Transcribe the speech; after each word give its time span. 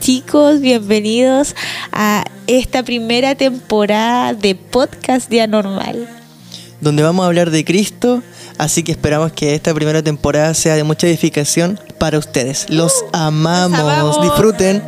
chicos, 0.00 0.60
bienvenidos 0.60 1.54
a 1.92 2.24
esta 2.48 2.82
primera 2.82 3.36
temporada 3.36 4.34
de 4.34 4.56
podcast 4.56 5.30
de 5.30 5.40
Anormal. 5.40 6.08
Donde 6.80 7.04
vamos 7.04 7.22
a 7.22 7.28
hablar 7.28 7.52
de 7.52 7.64
Cristo, 7.64 8.24
así 8.58 8.82
que 8.82 8.90
esperamos 8.90 9.30
que 9.30 9.54
esta 9.54 9.72
primera 9.72 10.02
temporada 10.02 10.52
sea 10.54 10.74
de 10.74 10.82
mucha 10.82 11.06
edificación 11.06 11.78
para 11.98 12.18
ustedes. 12.18 12.66
Los 12.70 13.04
amamos, 13.12 13.78
Los 13.78 13.88
amamos. 13.88 14.22
disfruten. 14.22 14.82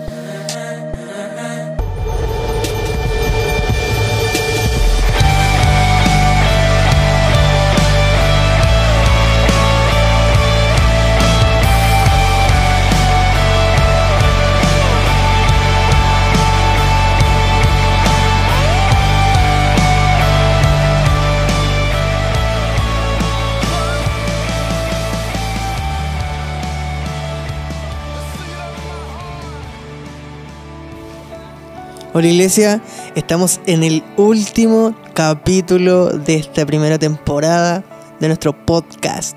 Hola 32.16 32.28
iglesia, 32.28 32.80
estamos 33.16 33.58
en 33.66 33.82
el 33.82 34.04
último 34.16 34.94
capítulo 35.14 36.10
de 36.10 36.36
esta 36.36 36.64
primera 36.64 36.96
temporada 36.98 37.84
de 38.20 38.28
nuestro 38.28 38.64
podcast. 38.64 39.36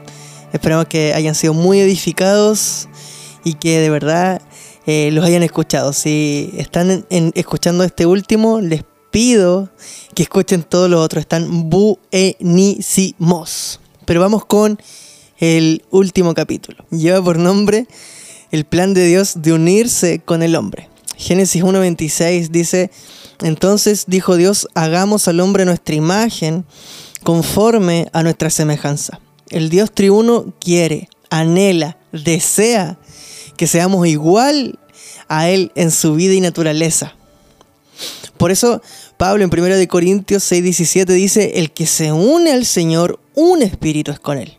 Esperamos 0.54 0.86
que 0.86 1.14
hayan 1.16 1.34
sido 1.34 1.56
muy 1.56 1.80
edificados 1.80 2.88
y 3.44 3.56
que 3.56 3.80
de 3.80 3.90
verdad 3.90 4.44
eh, 4.86 5.10
los 5.12 5.26
hayan 5.26 5.42
escuchado. 5.42 5.92
Si 5.92 6.52
están 6.58 7.04
en- 7.10 7.32
escuchando 7.36 7.84
este 7.84 8.06
último, 8.06 8.62
les 8.62 8.84
pido 9.10 9.70
que 10.14 10.22
escuchen 10.24 10.62
todos 10.62 10.88
los 10.90 11.04
otros. 11.04 11.22
Están 11.22 11.72
buenísimos. 11.72 13.80
Pero 14.06 14.22
vamos 14.22 14.46
con 14.46 14.80
el 15.40 15.84
último 15.90 16.36
capítulo. 16.36 16.86
Lleva 16.92 17.24
por 17.24 17.40
nombre 17.40 17.88
el 18.52 18.66
plan 18.66 18.94
de 18.94 19.08
Dios 19.08 19.42
de 19.42 19.54
unirse 19.54 20.20
con 20.20 20.44
el 20.44 20.56
hombre. 20.56 20.90
Génesis 21.18 21.64
1.26 21.64 22.50
dice, 22.50 22.92
entonces 23.42 24.06
dijo 24.08 24.38
Dios, 24.38 24.68
hagamos 24.76 25.28
al 25.28 25.40
hombre 25.40 25.66
nuestra 25.66 25.96
imagen, 25.96 26.66
conforme 27.24 28.08
a 28.14 28.24
nuestra 28.24 28.50
semejanza. 28.50 29.20
El 29.50 29.70
Dios 29.70 29.92
triuno 29.92 30.54
quiere, 30.60 31.10
anhela, 31.30 31.98
desea 32.12 32.98
que 33.58 33.68
seamos 33.68 34.08
igual 34.08 34.80
a 35.28 35.50
Él 35.50 35.72
en 35.76 35.92
su 35.92 36.16
vida 36.16 36.34
y 36.34 36.42
naturaleza. 36.42 37.16
Por 38.38 38.52
eso 38.52 38.82
Pablo 39.18 39.44
en 39.44 39.50
1 39.52 39.76
de 39.76 39.88
Corintios 39.88 40.50
6:17 40.52 41.06
dice, 41.06 41.54
el 41.56 41.72
que 41.72 41.88
se 41.88 42.12
une 42.12 42.52
al 42.52 42.66
Señor, 42.66 43.20
un 43.34 43.64
espíritu 43.64 44.12
es 44.12 44.20
con 44.20 44.38
Él. 44.38 44.58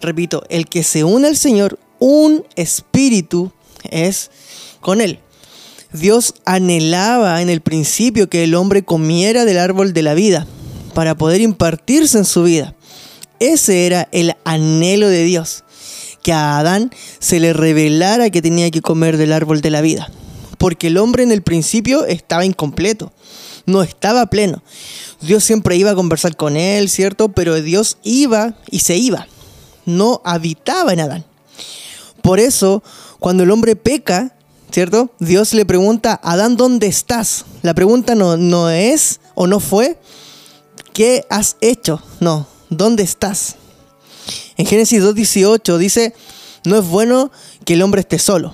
Repito, 0.00 0.44
el 0.48 0.68
que 0.68 0.82
se 0.82 1.04
une 1.04 1.28
al 1.28 1.36
Señor, 1.36 1.78
un 1.98 2.44
espíritu 2.56 3.52
es 3.90 4.30
con 4.80 5.00
Él. 5.00 5.20
Dios 5.96 6.34
anhelaba 6.44 7.42
en 7.42 7.48
el 7.48 7.60
principio 7.60 8.28
que 8.28 8.44
el 8.44 8.54
hombre 8.54 8.84
comiera 8.84 9.44
del 9.44 9.58
árbol 9.58 9.92
de 9.92 10.02
la 10.02 10.14
vida 10.14 10.46
para 10.94 11.16
poder 11.16 11.40
impartirse 11.40 12.18
en 12.18 12.24
su 12.24 12.42
vida. 12.42 12.74
Ese 13.38 13.86
era 13.86 14.08
el 14.12 14.34
anhelo 14.44 15.08
de 15.08 15.24
Dios, 15.24 15.64
que 16.22 16.32
a 16.32 16.58
Adán 16.58 16.90
se 17.18 17.40
le 17.40 17.52
revelara 17.52 18.30
que 18.30 18.42
tenía 18.42 18.70
que 18.70 18.80
comer 18.80 19.16
del 19.16 19.32
árbol 19.32 19.60
de 19.60 19.70
la 19.70 19.80
vida, 19.80 20.10
porque 20.58 20.86
el 20.86 20.98
hombre 20.98 21.22
en 21.22 21.32
el 21.32 21.42
principio 21.42 22.06
estaba 22.06 22.46
incompleto, 22.46 23.12
no 23.66 23.82
estaba 23.82 24.26
pleno. 24.26 24.62
Dios 25.20 25.44
siempre 25.44 25.76
iba 25.76 25.90
a 25.90 25.94
conversar 25.94 26.36
con 26.36 26.56
él, 26.56 26.88
¿cierto? 26.88 27.30
Pero 27.30 27.60
Dios 27.60 27.98
iba 28.02 28.56
y 28.70 28.80
se 28.80 28.96
iba, 28.96 29.26
no 29.84 30.22
habitaba 30.24 30.92
en 30.92 31.00
Adán. 31.00 31.24
Por 32.22 32.40
eso, 32.40 32.82
cuando 33.18 33.42
el 33.42 33.50
hombre 33.50 33.76
peca, 33.76 34.35
¿cierto? 34.76 35.08
Dios 35.20 35.54
le 35.54 35.64
pregunta, 35.64 36.20
Adán, 36.22 36.58
¿dónde 36.58 36.86
estás? 36.86 37.46
La 37.62 37.72
pregunta 37.72 38.14
no, 38.14 38.36
no 38.36 38.68
es 38.68 39.20
o 39.34 39.46
no 39.46 39.58
fue, 39.58 39.98
¿qué 40.92 41.24
has 41.30 41.56
hecho? 41.62 42.02
No, 42.20 42.46
¿dónde 42.68 43.02
estás? 43.02 43.56
En 44.58 44.66
Génesis 44.66 45.02
2.18 45.02 45.78
dice, 45.78 46.12
no 46.66 46.76
es 46.76 46.84
bueno 46.84 47.32
que 47.64 47.72
el 47.72 47.80
hombre 47.80 48.02
esté 48.02 48.18
solo. 48.18 48.52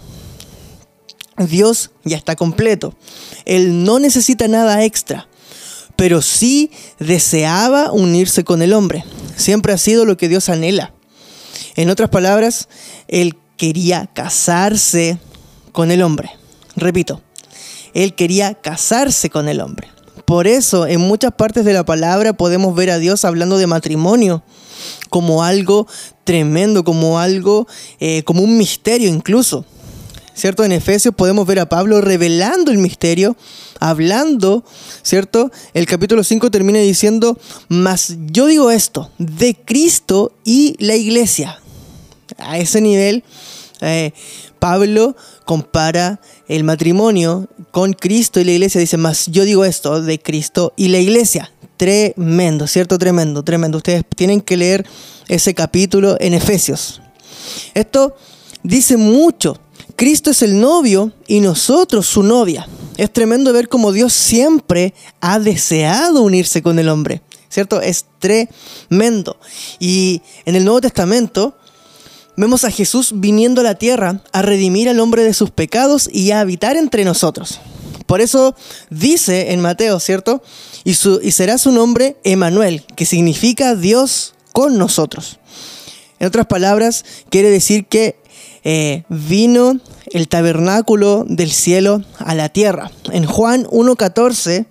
Dios 1.39 1.91
ya 2.05 2.19
está 2.19 2.37
completo. 2.37 2.95
Él 3.45 3.83
no 3.83 3.99
necesita 3.99 4.47
nada 4.47 4.85
extra, 4.85 5.27
pero 5.97 6.23
sí 6.23 6.71
deseaba 7.01 7.91
unirse 7.91 8.45
con 8.45 8.63
el 8.63 8.75
hombre. 8.75 9.05
Siempre 9.35 9.73
ha 9.73 9.77
sido 9.77 10.05
lo 10.05 10.17
que 10.17 10.29
Dios 10.29 10.49
anhela. 10.51 10.95
En 11.75 11.91
otras 11.91 12.11
palabras, 12.11 12.69
Él 13.09 13.37
quería 13.57 14.09
casarse 14.15 15.19
con 15.73 15.91
el 15.91 16.03
hombre. 16.03 16.31
Repito, 16.77 17.21
Él 17.95 18.15
quería 18.15 18.55
casarse 18.55 19.31
con 19.31 19.49
el 19.49 19.61
hombre. 19.61 19.89
Por 20.25 20.47
eso, 20.47 20.87
en 20.87 21.01
muchas 21.01 21.33
partes 21.33 21.65
de 21.65 21.73
la 21.73 21.85
palabra 21.85 22.33
podemos 22.33 22.75
ver 22.75 22.91
a 22.91 22.99
Dios 22.99 23.25
hablando 23.25 23.59
de 23.59 23.67
matrimonio 23.67 24.43
como 25.11 25.45
algo 25.45 25.87
tremendo, 26.25 26.85
como 26.85 27.19
algo, 27.19 27.67
eh, 28.01 28.23
como 28.23 28.43
un 28.43 28.57
misterio 28.57 29.09
incluso. 29.09 29.65
¿Cierto? 30.35 30.65
En 30.65 30.73
Efesios 30.73 31.15
podemos 31.15 31.47
ver 31.47 31.61
a 31.61 31.69
Pablo 31.69 32.01
revelando 32.01 32.71
el 32.71 32.79
misterio, 32.79 33.37
hablando, 33.81 34.65
¿cierto? 35.03 35.51
El 35.75 35.85
capítulo 35.85 36.25
5 36.25 36.51
termina 36.51 36.79
diciendo, 36.79 37.39
mas 37.69 38.17
yo 38.31 38.47
digo 38.47 38.71
esto, 38.71 39.11
de 39.19 39.55
Cristo 39.55 40.33
y 40.43 40.75
la 40.79 40.97
iglesia. 40.97 41.61
A 42.39 42.57
ese 42.57 42.81
nivel, 42.81 43.25
eh, 43.83 44.13
Pablo 44.59 45.17
compara 45.45 46.21
el 46.49 46.65
matrimonio 46.65 47.49
con 47.71 47.93
Cristo 47.93 48.41
y 48.41 48.45
la 48.45 48.53
iglesia. 48.53 48.81
Dice, 48.81 48.97
más 48.97 49.27
yo 49.27 49.45
digo 49.45 49.65
esto 49.65 50.01
de 50.01 50.19
Cristo 50.21 50.73
y 50.77 50.89
la 50.89 50.99
iglesia. 50.99 51.53
Tremendo, 51.77 52.67
¿cierto? 52.67 52.97
Tremendo, 52.97 53.43
tremendo. 53.43 53.79
Ustedes 53.79 54.05
tienen 54.17 54.41
que 54.41 54.57
leer 54.57 54.87
ese 55.29 55.53
capítulo 55.55 56.17
en 56.21 56.35
Efesios. 56.35 57.03
Esto 57.75 58.15
dice 58.63 58.97
mucho. 58.97 59.59
Cristo 59.97 60.31
es 60.31 60.43
el 60.43 60.61
novio 60.61 61.13
y 61.27 61.41
nosotros 61.41 62.07
su 62.07 62.23
novia. 62.23 62.69
Es 62.97 63.13
tremendo 63.13 63.53
ver 63.53 63.69
cómo 63.69 63.93
Dios 63.93 64.13
siempre 64.13 64.95
ha 65.21 65.39
deseado 65.39 66.23
unirse 66.23 66.63
con 66.63 66.79
el 66.79 66.89
hombre. 66.89 67.23
¿Cierto? 67.49 67.81
Es 67.83 68.07
tremendo. 68.19 69.37
Y 69.79 70.23
en 70.47 70.57
el 70.57 70.65
Nuevo 70.65 70.81
Testamento 70.81 71.57
vemos 72.37 72.65
a 72.65 72.71
Jesús 72.71 73.13
viniendo 73.17 73.61
a 73.61 73.65
la 73.65 73.75
tierra 73.75 74.23
a 74.33 74.43
redimir 74.43 74.89
al 74.89 75.01
hombre 75.01 75.23
de 75.25 75.35
sus 75.35 75.51
pecados 75.51 76.09
y 76.13 76.31
a 76.31 76.41
habitar 76.41 76.77
entre 76.77 77.05
nosotros. 77.05 77.61
Por 78.07 78.21
eso 78.21 78.55
dice 78.91 79.53
en 79.53 79.61
Mateo, 79.61 80.01
¿cierto? 80.01 80.43
Y, 80.85 80.95
su- 80.95 81.21
y 81.23 81.33
será 81.33 81.59
su 81.59 81.73
nombre 81.73 82.17
Emanuel, 82.25 82.85
que 82.97 83.07
significa 83.07 83.75
Dios 83.75 84.35
con 84.53 84.77
nosotros. 84.79 85.39
En 86.19 86.27
otras 86.29 86.47
palabras, 86.47 87.05
quiere 87.31 87.51
decir 87.51 87.87
que 87.87 88.17
eh, 88.65 89.03
vino 89.09 89.81
el 90.13 90.29
tabernáculo 90.29 91.25
del 91.29 91.51
cielo 91.51 92.03
a 92.19 92.35
la 92.35 92.49
tierra. 92.49 92.91
En 93.13 93.25
Juan 93.25 93.65
1.14 93.67 94.67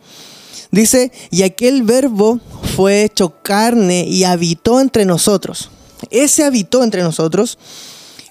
dice, 0.71 1.11
y 1.31 1.43
aquel 1.43 1.83
verbo 1.83 2.39
fue 2.75 3.03
hecho 3.03 3.33
carne 3.41 4.05
y 4.07 4.23
habitó 4.23 4.79
entre 4.79 5.05
nosotros. 5.05 5.71
Ese 6.09 6.43
habitó 6.43 6.83
entre 6.83 7.03
nosotros, 7.03 7.57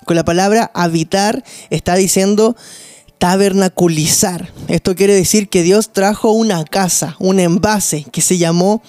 con 0.05 0.17
la 0.17 0.25
palabra 0.25 0.71
habitar, 0.75 1.45
está 1.71 1.95
diciendo 1.95 2.57
tabernaculizar. 3.19 4.51
Esto 4.69 4.97
quiere 4.97 5.15
decir 5.15 5.49
que 5.49 5.63
Dios 5.63 5.93
trajo 5.93 6.33
una 6.33 6.65
casa, 6.65 7.17
un 7.19 7.39
envase 7.39 8.07
que 8.11 8.23
se 8.23 8.39
llamó 8.39 8.83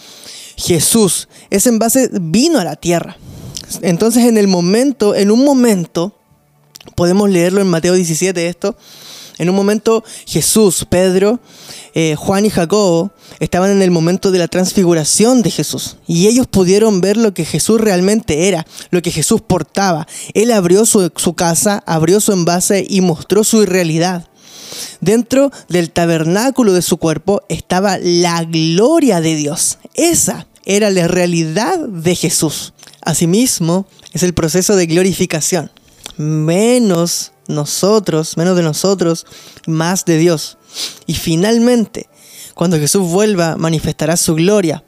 Jesús. 0.55 1.27
Ese 1.49 1.69
envase 1.69 2.09
vino 2.13 2.59
a 2.59 2.63
la 2.63 2.77
tierra. 2.77 3.17
Entonces 3.81 4.25
en 4.25 4.37
el 4.37 4.47
momento, 4.47 5.15
en 5.15 5.31
un 5.31 5.43
momento, 5.43 6.15
podemos 6.95 7.29
leerlo 7.29 7.61
en 7.61 7.67
Mateo 7.67 7.93
17 7.93 8.47
esto, 8.47 8.77
en 9.41 9.49
un 9.49 9.55
momento 9.55 10.03
Jesús, 10.27 10.85
Pedro, 10.87 11.39
eh, 11.95 12.15
Juan 12.15 12.45
y 12.45 12.51
Jacobo 12.51 13.11
estaban 13.39 13.71
en 13.71 13.81
el 13.81 13.89
momento 13.89 14.29
de 14.29 14.37
la 14.37 14.47
transfiguración 14.47 15.41
de 15.41 15.49
Jesús 15.49 15.97
y 16.05 16.27
ellos 16.27 16.45
pudieron 16.45 17.01
ver 17.01 17.17
lo 17.17 17.33
que 17.33 17.43
Jesús 17.43 17.81
realmente 17.81 18.47
era, 18.47 18.67
lo 18.91 19.01
que 19.01 19.09
Jesús 19.09 19.41
portaba. 19.41 20.07
Él 20.35 20.51
abrió 20.51 20.85
su, 20.85 21.11
su 21.15 21.33
casa, 21.33 21.81
abrió 21.87 22.19
su 22.19 22.33
envase 22.33 22.85
y 22.87 23.01
mostró 23.01 23.43
su 23.43 23.65
realidad. 23.65 24.27
Dentro 24.99 25.51
del 25.69 25.89
tabernáculo 25.89 26.73
de 26.73 26.83
su 26.83 26.97
cuerpo 26.97 27.41
estaba 27.49 27.97
la 27.97 28.43
gloria 28.43 29.21
de 29.21 29.35
Dios. 29.35 29.79
Esa 29.95 30.45
era 30.65 30.91
la 30.91 31.07
realidad 31.07 31.79
de 31.79 32.13
Jesús. 32.13 32.73
Asimismo, 33.01 33.87
es 34.13 34.21
el 34.21 34.35
proceso 34.35 34.75
de 34.75 34.85
glorificación. 34.85 35.71
Menos 36.17 37.31
nosotros, 37.47 38.37
menos 38.37 38.55
de 38.55 38.63
nosotros, 38.63 39.25
más 39.67 40.05
de 40.05 40.17
Dios. 40.17 40.57
Y 41.05 41.15
finalmente, 41.15 42.09
cuando 42.53 42.77
Jesús 42.77 43.09
vuelva, 43.09 43.57
manifestará 43.57 44.17
su 44.17 44.35
gloria, 44.35 44.83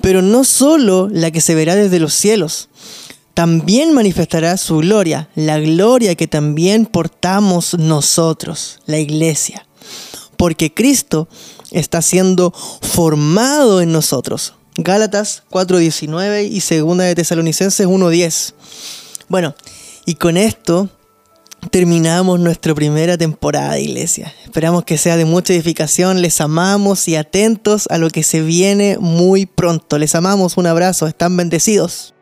pero 0.00 0.22
no 0.22 0.44
solo 0.44 1.08
la 1.10 1.30
que 1.30 1.40
se 1.40 1.54
verá 1.54 1.76
desde 1.76 2.00
los 2.00 2.14
cielos, 2.14 2.68
también 3.34 3.94
manifestará 3.94 4.56
su 4.56 4.78
gloria, 4.78 5.28
la 5.34 5.58
gloria 5.58 6.14
que 6.14 6.26
también 6.26 6.86
portamos 6.86 7.74
nosotros, 7.74 8.80
la 8.86 8.98
iglesia, 8.98 9.66
porque 10.36 10.74
Cristo 10.74 11.28
está 11.70 12.02
siendo 12.02 12.52
formado 12.52 13.80
en 13.80 13.92
nosotros. 13.92 14.54
Gálatas 14.76 15.44
4:19 15.50 16.44
y 16.44 16.60
2 16.60 16.98
de 16.98 17.14
Tesalonicenses 17.14 17.86
1:10. 17.86 18.54
Bueno, 19.28 19.54
y 20.04 20.16
con 20.16 20.36
esto 20.36 20.90
terminamos 21.70 22.40
nuestra 22.40 22.74
primera 22.74 23.16
temporada 23.16 23.74
de 23.74 23.82
iglesia. 23.82 24.32
Esperamos 24.44 24.84
que 24.84 24.98
sea 24.98 25.16
de 25.16 25.24
mucha 25.24 25.52
edificación. 25.52 26.22
Les 26.22 26.40
amamos 26.40 27.08
y 27.08 27.16
atentos 27.16 27.86
a 27.90 27.98
lo 27.98 28.10
que 28.10 28.22
se 28.22 28.42
viene 28.42 28.98
muy 28.98 29.46
pronto. 29.46 29.98
Les 29.98 30.14
amamos. 30.14 30.56
Un 30.56 30.66
abrazo. 30.66 31.06
Están 31.06 31.36
bendecidos. 31.36 32.14